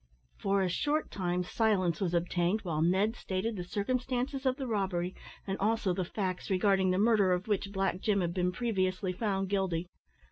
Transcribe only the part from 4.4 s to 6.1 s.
of the robbery, and also the